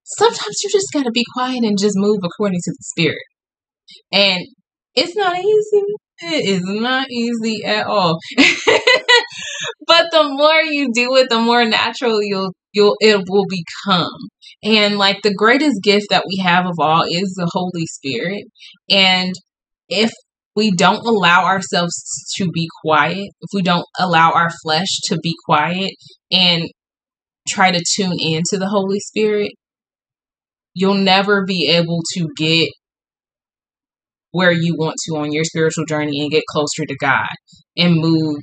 sometimes 0.03 0.55
you 0.63 0.69
just 0.71 0.87
gotta 0.93 1.11
be 1.11 1.23
quiet 1.33 1.63
and 1.63 1.77
just 1.79 1.95
move 1.97 2.19
according 2.23 2.59
to 2.63 2.71
the 2.71 2.83
spirit. 2.83 3.23
And 4.11 4.45
it's 4.93 5.15
not 5.15 5.37
easy. 5.37 5.83
It 6.21 6.45
is 6.45 6.61
not 6.63 7.09
easy 7.09 7.65
at 7.65 7.87
all. 7.87 8.19
but 9.87 10.07
the 10.11 10.23
more 10.23 10.61
you 10.61 10.91
do 10.93 11.15
it, 11.15 11.29
the 11.29 11.39
more 11.39 11.65
natural 11.65 12.21
you'll 12.21 12.53
you'll 12.73 12.95
it 12.99 13.23
will 13.27 13.45
become. 13.49 14.09
And 14.63 14.97
like 14.97 15.21
the 15.21 15.33
greatest 15.33 15.81
gift 15.83 16.07
that 16.09 16.25
we 16.27 16.41
have 16.43 16.65
of 16.65 16.75
all 16.79 17.03
is 17.03 17.33
the 17.35 17.49
Holy 17.53 17.85
Spirit. 17.85 18.45
And 18.89 19.33
if 19.89 20.11
we 20.55 20.71
don't 20.71 21.05
allow 21.05 21.45
ourselves 21.45 21.93
to 22.37 22.49
be 22.51 22.67
quiet, 22.83 23.29
if 23.41 23.49
we 23.53 23.61
don't 23.61 23.85
allow 23.99 24.31
our 24.31 24.49
flesh 24.63 24.99
to 25.05 25.17
be 25.21 25.33
quiet 25.45 25.91
and 26.31 26.69
try 27.47 27.71
to 27.71 27.83
tune 27.95 28.17
into 28.19 28.57
the 28.57 28.69
Holy 28.69 28.99
Spirit, 28.99 29.51
you'll 30.73 30.95
never 30.95 31.45
be 31.45 31.69
able 31.71 32.01
to 32.13 32.27
get 32.37 32.69
where 34.31 34.51
you 34.51 34.75
want 34.77 34.95
to 35.05 35.15
on 35.15 35.31
your 35.31 35.43
spiritual 35.43 35.85
journey 35.85 36.21
and 36.21 36.31
get 36.31 36.43
closer 36.49 36.85
to 36.85 36.95
God 36.99 37.29
and 37.77 37.95
move 37.95 38.41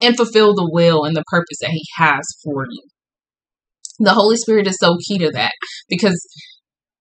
and 0.00 0.16
fulfill 0.16 0.54
the 0.54 0.68
will 0.72 1.04
and 1.04 1.16
the 1.16 1.24
purpose 1.28 1.58
that 1.60 1.70
He 1.70 1.84
has 1.96 2.22
for 2.44 2.64
you. 2.68 2.82
The 3.98 4.14
Holy 4.14 4.36
Spirit 4.36 4.66
is 4.66 4.78
so 4.80 4.96
key 5.06 5.18
to 5.18 5.30
that 5.32 5.52
because 5.88 6.18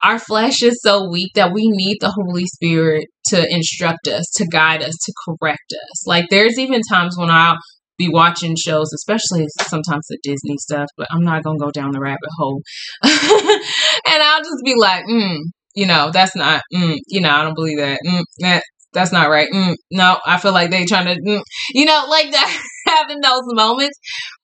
our 0.01 0.19
flesh 0.19 0.63
is 0.63 0.79
so 0.81 1.09
weak 1.09 1.31
that 1.35 1.53
we 1.53 1.67
need 1.69 1.97
the 1.99 2.11
Holy 2.11 2.45
Spirit 2.45 3.05
to 3.27 3.53
instruct 3.53 4.07
us, 4.07 4.29
to 4.35 4.45
guide 4.45 4.81
us, 4.81 4.95
to 5.05 5.13
correct 5.25 5.73
us. 5.73 6.07
Like 6.07 6.25
there's 6.29 6.57
even 6.57 6.81
times 6.89 7.15
when 7.17 7.29
I'll 7.29 7.57
be 7.97 8.09
watching 8.09 8.55
shows, 8.55 8.91
especially 8.93 9.45
sometimes 9.61 10.05
the 10.07 10.17
Disney 10.23 10.55
stuff, 10.57 10.87
but 10.97 11.07
I'm 11.11 11.23
not 11.23 11.43
gonna 11.43 11.59
go 11.59 11.69
down 11.71 11.91
the 11.91 11.99
rabbit 11.99 12.29
hole. 12.37 12.61
and 13.03 14.23
I'll 14.23 14.41
just 14.41 14.63
be 14.63 14.75
like, 14.75 15.03
mm, 15.05 15.37
you 15.75 15.85
know, 15.85 16.09
that's 16.11 16.35
not, 16.35 16.61
mm, 16.73 16.97
you 17.07 17.21
know, 17.21 17.29
I 17.29 17.43
don't 17.43 17.55
believe 17.55 17.77
that. 17.77 17.99
Mm, 18.07 18.23
that 18.39 18.63
that's 18.93 19.11
not 19.11 19.29
right. 19.29 19.49
Mm, 19.53 19.75
no, 19.91 20.19
I 20.25 20.37
feel 20.39 20.53
like 20.53 20.71
they 20.71 20.85
trying 20.85 21.05
to, 21.05 21.21
mm, 21.21 21.41
you 21.71 21.85
know, 21.85 22.05
like 22.09 22.31
that, 22.31 22.63
having 22.87 23.21
those 23.21 23.43
moments. 23.47 23.97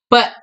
But 0.09 0.33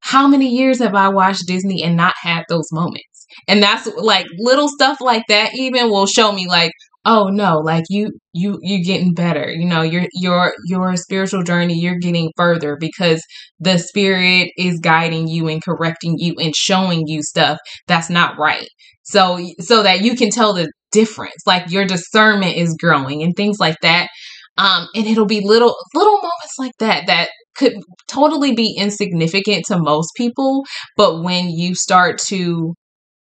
how 0.00 0.26
many 0.26 0.48
years 0.48 0.78
have 0.80 0.94
I 0.94 1.08
watched 1.08 1.46
Disney 1.46 1.82
and 1.82 1.96
not 1.96 2.14
had 2.22 2.44
those 2.48 2.68
moments? 2.72 3.26
And 3.48 3.62
that's 3.62 3.86
like 3.96 4.26
little 4.38 4.68
stuff 4.68 5.00
like 5.00 5.24
that 5.28 5.52
even 5.54 5.88
will 5.90 6.06
show 6.06 6.32
me 6.32 6.48
like, 6.48 6.72
oh 7.04 7.28
no, 7.28 7.58
like 7.58 7.84
you 7.88 8.10
you 8.32 8.58
you 8.62 8.84
getting 8.84 9.14
better. 9.14 9.50
You 9.50 9.66
know, 9.66 9.82
your 9.82 10.06
your 10.14 10.52
your 10.66 10.96
spiritual 10.96 11.42
journey, 11.44 11.78
you're 11.78 11.98
getting 11.98 12.30
further 12.36 12.76
because 12.80 13.22
the 13.60 13.78
spirit 13.78 14.50
is 14.56 14.80
guiding 14.80 15.28
you 15.28 15.48
and 15.48 15.62
correcting 15.62 16.14
you 16.18 16.34
and 16.40 16.54
showing 16.56 17.04
you 17.06 17.22
stuff 17.22 17.58
that's 17.86 18.10
not 18.10 18.38
right. 18.38 18.68
So 19.02 19.38
so 19.60 19.82
that 19.82 20.02
you 20.02 20.16
can 20.16 20.30
tell 20.30 20.52
the 20.54 20.70
difference. 20.92 21.42
Like 21.46 21.70
your 21.70 21.84
discernment 21.84 22.56
is 22.56 22.76
growing 22.78 23.22
and 23.22 23.34
things 23.36 23.58
like 23.58 23.76
that. 23.82 24.08
Um, 24.58 24.88
and 24.94 25.06
it'll 25.06 25.26
be 25.26 25.40
little 25.42 25.74
little 25.94 26.16
moments 26.16 26.54
like 26.58 26.72
that 26.80 27.06
that 27.06 27.30
could 27.56 27.74
totally 28.08 28.54
be 28.54 28.74
insignificant 28.76 29.64
to 29.66 29.78
most 29.78 30.10
people, 30.16 30.64
but 30.96 31.22
when 31.22 31.50
you 31.50 31.74
start 31.74 32.18
to 32.28 32.74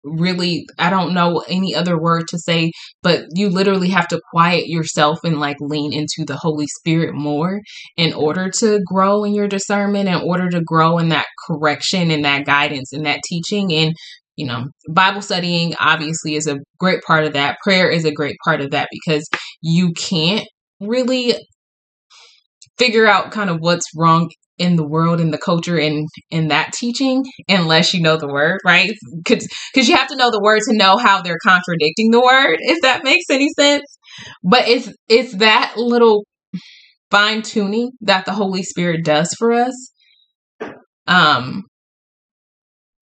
really 0.05 0.65
I 0.79 0.91
don't 0.91 1.15
know 1.15 1.43
any 1.49 1.75
other 1.75 2.01
word 2.01 2.29
to 2.29 2.39
say, 2.39 2.73
but 3.03 3.25
you 3.35 3.49
literally 3.49 3.89
have 3.91 4.09
to 4.09 4.21
quiet 4.31 4.69
yourself 4.69 5.19
and 5.25 5.41
like 5.41 5.57
lean 5.61 5.93
into 5.93 6.25
the 6.27 6.37
Holy 6.37 6.67
Spirit 6.79 7.15
more 7.15 7.61
in 7.97 8.13
order 8.13 8.51
to 8.61 8.81
grow 8.87 9.25
in 9.25 9.35
your 9.35 9.49
discernment, 9.49 10.09
in 10.09 10.23
order 10.23 10.49
to 10.51 10.63
grow 10.63 10.99
in 10.99 11.09
that 11.09 11.27
correction 11.47 12.11
and 12.11 12.25
that 12.25 12.47
guidance 12.47 12.93
and 12.93 13.05
that 13.07 13.21
teaching 13.29 13.73
and 13.73 13.95
you 14.37 14.47
know, 14.47 14.67
Bible 14.91 15.23
studying 15.23 15.75
obviously 15.81 16.35
is 16.35 16.47
a 16.47 16.59
great 16.79 17.03
part 17.03 17.25
of 17.25 17.33
that. 17.33 17.59
Prayer 17.63 17.89
is 17.89 18.05
a 18.05 18.13
great 18.13 18.37
part 18.45 18.61
of 18.61 18.71
that 18.71 18.89
because 18.91 19.27
you 19.63 19.93
can't 19.93 20.47
really 20.81 21.35
figure 22.79 23.07
out 23.07 23.33
kind 23.33 23.51
of 23.51 23.59
what's 23.61 23.87
wrong 23.97 24.31
in 24.59 24.77
the 24.77 24.87
world 24.87 25.21
in 25.21 25.31
the 25.31 25.39
culture 25.39 25.79
and 25.79 26.07
in 26.31 26.49
that 26.49 26.73
teaching 26.73 27.23
unless 27.49 27.93
you 27.93 28.01
know 28.01 28.17
the 28.17 28.27
word 28.29 28.59
right? 28.65 28.91
Because 29.23 29.47
because 29.73 29.89
you 29.89 29.97
have 29.97 30.09
to 30.09 30.17
know 30.17 30.31
the 30.31 30.41
word 30.43 30.61
to 30.69 30.77
know 30.77 30.97
how 30.97 31.21
they're 31.21 31.39
contradicting 31.43 32.11
the 32.11 32.21
word 32.21 32.57
if 32.61 32.81
that 32.83 33.05
makes 33.05 33.27
any 33.31 33.49
sense. 33.59 33.85
But 34.43 34.67
it's 34.69 34.91
it's 35.09 35.37
that 35.37 35.75
little 35.77 36.25
fine 37.11 37.43
tuning 37.43 37.91
that 38.01 38.25
the 38.25 38.33
holy 38.33 38.63
spirit 38.63 39.05
does 39.05 39.35
for 39.39 39.53
us 39.53 39.93
um 41.07 41.63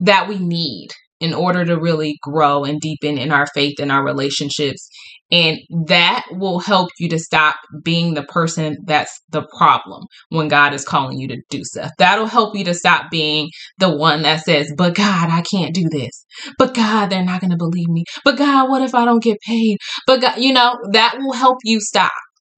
that 0.01 0.27
we 0.27 0.37
need 0.37 0.89
in 1.19 1.33
order 1.33 1.65
to 1.65 1.79
really 1.79 2.17
grow 2.21 2.63
and 2.63 2.81
deepen 2.81 3.17
in 3.17 3.31
our 3.31 3.47
faith 3.47 3.75
and 3.79 3.91
our 3.91 4.03
relationships 4.03 4.89
and 5.31 5.57
that 5.87 6.23
will 6.31 6.59
help 6.59 6.89
you 6.99 7.09
to 7.09 7.17
stop 7.17 7.55
being 7.83 8.13
the 8.13 8.23
person 8.23 8.77
that's 8.85 9.11
the 9.29 9.45
problem 9.57 10.05
when 10.29 10.47
God 10.47 10.73
is 10.73 10.85
calling 10.85 11.17
you 11.17 11.27
to 11.29 11.37
do 11.49 11.63
stuff. 11.63 11.91
That'll 11.97 12.27
help 12.27 12.55
you 12.55 12.63
to 12.65 12.73
stop 12.75 13.09
being 13.09 13.49
the 13.79 13.95
one 13.95 14.21
that 14.21 14.43
says, 14.43 14.71
But 14.77 14.95
God, 14.95 15.29
I 15.29 15.41
can't 15.41 15.73
do 15.73 15.89
this. 15.89 16.25
But 16.59 16.75
God, 16.75 17.09
they're 17.09 17.25
not 17.25 17.41
going 17.41 17.51
to 17.51 17.57
believe 17.57 17.89
me. 17.89 18.03
But 18.23 18.37
God, 18.37 18.69
what 18.69 18.83
if 18.83 18.93
I 18.93 19.05
don't 19.05 19.23
get 19.23 19.39
paid? 19.41 19.77
But 20.05 20.21
God, 20.21 20.37
you 20.37 20.53
know, 20.53 20.77
that 20.91 21.17
will 21.17 21.33
help 21.33 21.57
you 21.63 21.79
stop 21.79 22.11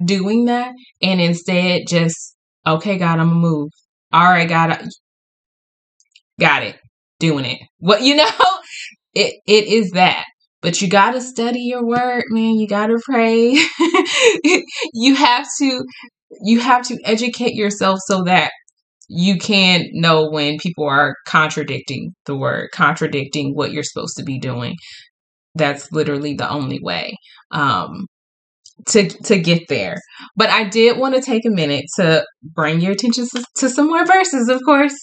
doing 0.04 0.46
that 0.46 0.74
and 1.02 1.22
instead 1.22 1.84
just, 1.88 2.36
Okay, 2.66 2.98
God, 2.98 3.20
I'm 3.20 3.30
going 3.30 3.42
to 3.42 3.48
move. 3.50 3.70
All 4.12 4.26
right, 4.26 4.48
God, 4.48 4.72
I, 4.72 4.84
got 6.40 6.64
it. 6.64 6.78
Doing 7.20 7.46
it. 7.46 7.60
What, 7.80 8.02
you 8.04 8.16
know, 8.18 8.30
it, 9.14 9.36
it 9.46 9.66
is 9.68 9.92
that. 9.92 10.26
But 10.62 10.82
you 10.82 10.90
got 10.90 11.12
to 11.12 11.22
study 11.22 11.62
your 11.62 11.86
word 11.86 12.24
man. 12.30 12.56
You 12.56 12.68
got 12.68 12.88
to 12.88 13.00
pray. 13.06 13.58
You 14.94 15.16
have 15.16 15.48
to 15.60 15.84
you 16.44 16.60
have 16.60 16.86
to 16.88 16.98
educate 17.06 17.54
yourself 17.54 18.00
so 18.06 18.24
that 18.24 18.52
you 19.10 19.38
can 19.38 19.86
know 19.94 20.30
when 20.30 20.58
people 20.58 20.86
are 20.86 21.16
contradicting 21.26 22.14
the 22.26 22.36
word 22.36 22.70
contradicting 22.74 23.54
what 23.54 23.72
you're 23.72 23.84
supposed 23.84 24.18
to 24.18 24.24
be 24.24 24.40
doing. 24.40 24.76
That's 25.56 25.92
literally 25.92 26.34
the 26.34 26.50
only 26.50 26.80
way 26.82 27.16
um 27.52 28.08
to 28.88 29.08
to 29.26 29.40
get 29.40 29.68
there. 29.70 29.98
But 30.36 30.50
i 30.50 30.64
did 30.64 30.98
want 30.98 31.16
to 31.16 31.22
take 31.22 31.46
a 31.46 31.50
minute 31.50 31.86
to 31.98 32.26
bring 32.44 32.82
your 32.82 32.92
attention 32.94 33.28
to, 33.36 33.44
to 33.58 33.70
some 33.70 33.88
more 33.88 34.06
verses 34.06 34.50
of 34.50 34.62
course 34.66 34.96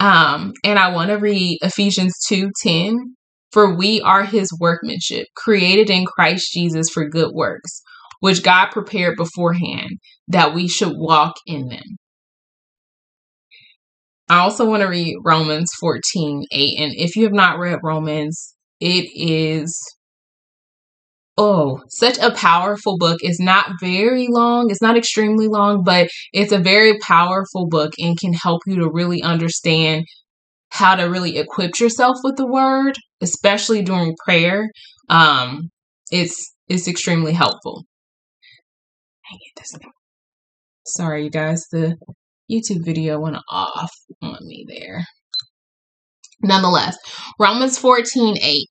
um 0.00 0.52
and 0.64 0.78
i 0.78 0.92
want 0.92 1.10
to 1.10 1.16
read 1.16 1.58
ephesians 1.62 2.14
2 2.28 2.50
10 2.62 3.14
for 3.52 3.74
we 3.74 4.00
are 4.02 4.24
his 4.24 4.48
workmanship, 4.60 5.26
created 5.36 5.90
in 5.90 6.06
Christ 6.06 6.52
Jesus 6.52 6.88
for 6.88 7.08
good 7.08 7.32
works, 7.34 7.82
which 8.20 8.42
God 8.42 8.70
prepared 8.70 9.16
beforehand 9.16 9.98
that 10.28 10.54
we 10.54 10.68
should 10.68 10.92
walk 10.94 11.34
in 11.46 11.68
them. 11.68 11.96
I 14.28 14.38
also 14.38 14.64
want 14.64 14.82
to 14.82 14.88
read 14.88 15.16
Romans 15.24 15.68
14 15.80 16.44
8. 16.52 16.78
And 16.78 16.92
if 16.94 17.16
you 17.16 17.24
have 17.24 17.32
not 17.32 17.58
read 17.58 17.80
Romans, 17.82 18.54
it 18.78 19.10
is 19.14 19.76
oh, 21.40 21.80
such 21.88 22.18
a 22.18 22.32
powerful 22.32 22.98
book. 22.98 23.18
It's 23.22 23.40
not 23.40 23.72
very 23.80 24.26
long, 24.28 24.70
it's 24.70 24.82
not 24.82 24.96
extremely 24.96 25.48
long, 25.48 25.82
but 25.82 26.08
it's 26.32 26.52
a 26.52 26.58
very 26.58 26.98
powerful 26.98 27.66
book 27.66 27.92
and 27.98 28.18
can 28.18 28.34
help 28.34 28.60
you 28.66 28.76
to 28.76 28.90
really 28.90 29.22
understand 29.22 30.04
how 30.68 30.94
to 30.94 31.04
really 31.04 31.38
equip 31.38 31.80
yourself 31.80 32.18
with 32.22 32.36
the 32.36 32.46
word, 32.46 32.96
especially 33.22 33.82
during 33.82 34.14
prayer. 34.24 34.68
Um, 35.08 35.70
it's 36.10 36.54
it's 36.68 36.86
extremely 36.86 37.32
helpful. 37.32 37.84
It, 39.32 39.82
Sorry, 40.86 41.24
you 41.24 41.30
guys, 41.30 41.64
the 41.70 41.96
YouTube 42.50 42.84
video 42.84 43.18
went 43.18 43.36
off 43.48 43.90
on 44.22 44.38
me 44.42 44.66
there. 44.68 45.04
Nonetheless, 46.42 46.96
Romans 47.38 47.78
14 47.78 48.36
8. 48.42 48.69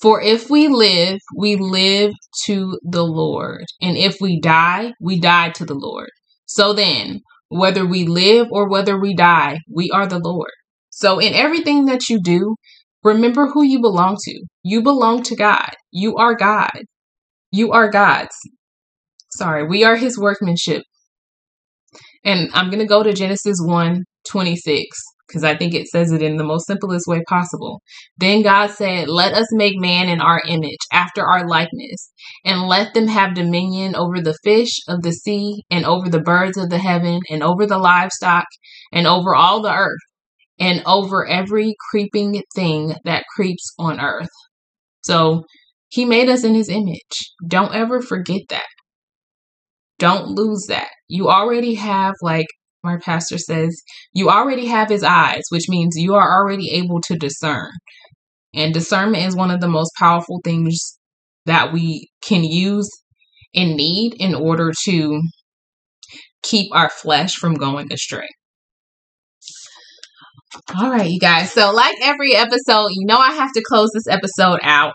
For 0.00 0.22
if 0.22 0.48
we 0.48 0.68
live, 0.68 1.18
we 1.36 1.56
live 1.56 2.12
to 2.46 2.78
the 2.82 3.04
Lord. 3.04 3.64
And 3.82 3.96
if 3.96 4.16
we 4.20 4.40
die, 4.40 4.92
we 5.00 5.20
die 5.20 5.50
to 5.50 5.64
the 5.64 5.74
Lord. 5.74 6.08
So 6.46 6.72
then, 6.72 7.20
whether 7.48 7.86
we 7.86 8.06
live 8.06 8.48
or 8.50 8.68
whether 8.68 8.98
we 8.98 9.14
die, 9.14 9.58
we 9.70 9.90
are 9.90 10.06
the 10.06 10.18
Lord. 10.18 10.50
So, 10.90 11.18
in 11.18 11.34
everything 11.34 11.84
that 11.86 12.08
you 12.08 12.20
do, 12.22 12.56
remember 13.04 13.46
who 13.48 13.62
you 13.62 13.80
belong 13.80 14.16
to. 14.24 14.44
You 14.62 14.82
belong 14.82 15.22
to 15.24 15.36
God. 15.36 15.70
You 15.90 16.16
are 16.16 16.34
God. 16.34 16.82
You 17.52 17.72
are 17.72 17.90
God's. 17.90 18.36
Sorry, 19.32 19.66
we 19.66 19.84
are 19.84 19.96
his 19.96 20.18
workmanship. 20.18 20.82
And 22.24 22.50
I'm 22.52 22.68
going 22.68 22.80
to 22.80 22.86
go 22.86 23.02
to 23.02 23.12
Genesis 23.12 23.56
1 23.60 24.04
26 24.28 24.98
because 25.30 25.44
I 25.44 25.56
think 25.56 25.74
it 25.74 25.86
says 25.86 26.12
it 26.12 26.22
in 26.22 26.36
the 26.36 26.44
most 26.44 26.66
simplest 26.66 27.06
way 27.06 27.22
possible. 27.28 27.80
Then 28.18 28.42
God 28.42 28.70
said, 28.70 29.08
Let 29.08 29.32
us 29.34 29.46
make 29.52 29.78
man 29.78 30.08
in 30.08 30.20
our 30.20 30.42
image, 30.46 30.78
after 30.92 31.24
our 31.24 31.46
likeness, 31.46 32.10
and 32.44 32.68
let 32.68 32.94
them 32.94 33.06
have 33.06 33.34
dominion 33.34 33.94
over 33.94 34.20
the 34.20 34.36
fish 34.44 34.72
of 34.88 35.02
the 35.02 35.12
sea, 35.12 35.62
and 35.70 35.86
over 35.86 36.08
the 36.08 36.20
birds 36.20 36.56
of 36.56 36.70
the 36.70 36.78
heaven, 36.78 37.20
and 37.30 37.42
over 37.42 37.66
the 37.66 37.78
livestock, 37.78 38.46
and 38.92 39.06
over 39.06 39.34
all 39.34 39.62
the 39.62 39.72
earth 39.72 40.00
and 40.60 40.82
over 40.84 41.26
every 41.26 41.74
creeping 41.90 42.42
thing 42.54 42.94
that 43.04 43.24
creeps 43.34 43.72
on 43.78 43.98
earth. 43.98 44.28
So 45.02 45.44
he 45.88 46.04
made 46.04 46.28
us 46.28 46.44
in 46.44 46.54
his 46.54 46.68
image. 46.68 47.32
Don't 47.48 47.74
ever 47.74 48.02
forget 48.02 48.42
that. 48.50 48.66
Don't 49.98 50.28
lose 50.28 50.66
that. 50.68 50.88
You 51.08 51.28
already 51.28 51.74
have, 51.74 52.14
like 52.22 52.46
my 52.82 52.96
pastor 52.98 53.38
says, 53.38 53.82
you 54.12 54.30
already 54.30 54.66
have 54.66 54.88
his 54.88 55.02
eyes, 55.02 55.42
which 55.50 55.68
means 55.68 55.96
you 55.96 56.14
are 56.14 56.40
already 56.40 56.70
able 56.70 57.00
to 57.02 57.16
discern. 57.16 57.70
And 58.54 58.74
discernment 58.74 59.26
is 59.26 59.36
one 59.36 59.50
of 59.50 59.60
the 59.60 59.68
most 59.68 59.92
powerful 59.98 60.40
things 60.42 60.98
that 61.46 61.72
we 61.72 62.10
can 62.22 62.44
use 62.44 62.88
and 63.54 63.76
need 63.76 64.14
in 64.18 64.34
order 64.34 64.72
to 64.84 65.20
keep 66.42 66.74
our 66.74 66.88
flesh 66.88 67.34
from 67.34 67.54
going 67.54 67.92
astray. 67.92 68.28
All 70.76 70.90
right, 70.90 71.08
you 71.08 71.20
guys. 71.20 71.52
So, 71.52 71.70
like 71.70 71.94
every 72.02 72.34
episode, 72.34 72.88
you 72.90 73.06
know 73.06 73.18
I 73.18 73.32
have 73.32 73.52
to 73.52 73.62
close 73.68 73.90
this 73.94 74.08
episode 74.08 74.58
out. 74.62 74.94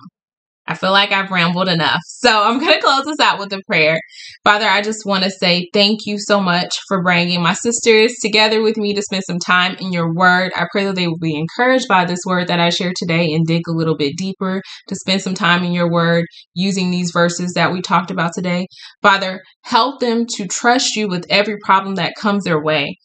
I 0.67 0.75
feel 0.75 0.91
like 0.91 1.11
I've 1.11 1.31
rambled 1.31 1.69
enough. 1.69 1.99
So, 2.25 2.43
I'm 2.43 2.59
going 2.59 2.73
to 2.73 2.81
close 2.81 3.05
this 3.05 3.19
out 3.19 3.37
with 3.37 3.53
a 3.53 3.61
prayer. 3.67 3.99
Father, 4.43 4.65
I 4.65 4.81
just 4.81 5.05
want 5.05 5.23
to 5.23 5.29
say 5.29 5.69
thank 5.73 6.07
you 6.07 6.17
so 6.17 6.41
much 6.41 6.75
for 6.87 7.03
bringing 7.03 7.43
my 7.43 7.53
sisters 7.53 8.15
together 8.19 8.63
with 8.63 8.77
me 8.77 8.95
to 8.95 9.01
spend 9.03 9.23
some 9.25 9.37
time 9.37 9.75
in 9.79 9.93
your 9.93 10.11
word. 10.11 10.51
I 10.55 10.65
pray 10.71 10.85
that 10.85 10.95
they 10.95 11.07
will 11.07 11.19
be 11.19 11.37
encouraged 11.37 11.87
by 11.87 12.05
this 12.05 12.21
word 12.25 12.47
that 12.47 12.59
I 12.59 12.71
share 12.71 12.93
today 12.97 13.31
and 13.33 13.45
dig 13.45 13.61
a 13.67 13.73
little 13.73 13.95
bit 13.95 14.17
deeper 14.17 14.63
to 14.87 14.95
spend 14.95 15.21
some 15.21 15.35
time 15.35 15.63
in 15.63 15.71
your 15.71 15.91
word 15.91 16.25
using 16.55 16.89
these 16.89 17.11
verses 17.11 17.53
that 17.53 17.71
we 17.71 17.81
talked 17.81 18.09
about 18.09 18.31
today. 18.33 18.65
Father, 19.03 19.41
help 19.65 19.99
them 19.99 20.25
to 20.37 20.47
trust 20.47 20.95
you 20.95 21.07
with 21.07 21.27
every 21.29 21.57
problem 21.63 21.95
that 21.95 22.15
comes 22.19 22.43
their 22.43 22.61
way. 22.61 22.95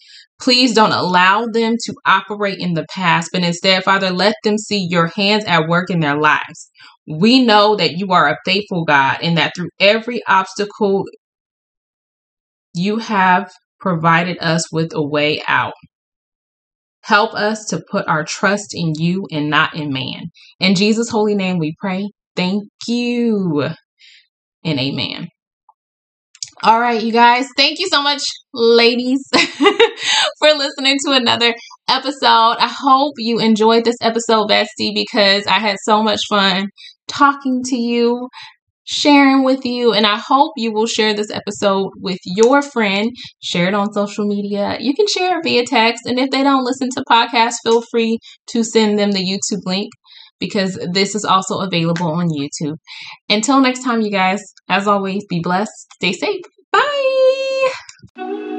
Please 0.41 0.73
don't 0.75 0.93
allow 0.93 1.45
them 1.45 1.75
to 1.85 1.95
operate 2.07 2.59
in 2.59 2.73
the 2.73 2.87
past, 2.95 3.29
but 3.33 3.43
instead, 3.43 3.85
Father, 3.85 4.11
let 4.11 4.35
them 4.43 4.57
see 4.57 4.87
your 4.89 5.11
hands 5.15 5.45
at 5.45 5.69
work 5.69 5.91
in 5.91 6.01
their 6.01 6.19
lives. 6.19 6.71
We 7.11 7.45
know 7.45 7.77
that 7.77 7.99
you 7.99 8.13
are 8.13 8.29
a 8.29 8.39
faithful 8.45 8.85
God 8.85 9.19
and 9.23 9.37
that 9.37 9.53
through 9.57 9.71
every 9.81 10.23
obstacle, 10.29 11.05
you 12.75 12.99
have 12.99 13.51
provided 13.81 14.39
us 14.41 14.73
with 14.73 14.93
a 14.95 15.03
way 15.03 15.43
out. 15.49 15.75
Help 17.03 17.35
us 17.35 17.65
to 17.67 17.83
put 17.91 18.07
our 18.07 18.25
trust 18.25 18.75
in 18.75 18.93
you 18.97 19.27
and 19.33 19.51
not 19.51 19.75
in 19.75 19.93
man. 19.93 20.31
In 20.61 20.75
Jesus' 20.75 21.11
holy 21.11 21.35
name 21.35 21.59
we 21.59 21.75
pray. 21.81 22.11
Thank 22.37 22.65
you 22.87 23.71
and 24.65 24.79
amen. 24.79 25.29
All 26.63 26.79
right, 26.79 27.03
you 27.03 27.11
guys. 27.11 27.47
Thank 27.57 27.79
you 27.79 27.89
so 27.89 28.03
much, 28.03 28.23
ladies, 28.53 29.23
for 29.33 30.53
listening 30.55 30.99
to 31.07 31.13
another 31.13 31.55
episode. 31.89 32.57
I 32.59 32.71
hope 32.71 33.15
you 33.17 33.41
enjoyed 33.41 33.85
this 33.87 33.97
episode, 34.03 34.51
Bestie, 34.51 34.95
because 34.95 35.47
I 35.47 35.59
had 35.59 35.77
so 35.85 36.03
much 36.03 36.21
fun 36.29 36.67
talking 37.11 37.63
to 37.65 37.77
you, 37.77 38.29
sharing 38.85 39.45
with 39.45 39.65
you, 39.65 39.93
and 39.93 40.07
I 40.07 40.17
hope 40.19 40.53
you 40.57 40.73
will 40.73 40.87
share 40.87 41.15
this 41.15 41.31
episode 41.31 41.91
with 41.99 42.19
your 42.25 42.63
friend. 42.63 43.11
Share 43.43 43.69
it 43.69 43.75
on 43.75 43.93
social 43.93 44.27
media. 44.27 44.77
You 44.81 44.95
can 44.95 45.07
share 45.07 45.39
it 45.39 45.45
via 45.45 45.65
text, 45.67 46.07
and 46.07 46.19
if 46.19 46.31
they 46.31 46.43
don't 46.43 46.65
listen 46.65 46.89
to 46.97 47.05
podcasts, 47.11 47.57
feel 47.65 47.83
free 47.91 48.19
to 48.49 48.65
send 48.65 48.99
them 48.99 49.13
the 49.13 49.21
YouTube 49.21 49.63
link 49.67 49.91
because 50.39 50.79
this 50.93 51.15
is 51.15 51.25
also 51.25 51.59
available 51.59 52.11
on 52.11 52.29
YouTube. 52.29 52.77
Until 53.29 53.61
next 53.61 53.85
time, 53.85 54.01
you 54.01 54.11
guys, 54.11 54.43
as 54.69 54.87
always, 54.87 55.25
be 55.29 55.41
blessed, 55.41 55.87
stay 55.95 56.13
safe. 56.13 56.41
Bye. 56.73 58.50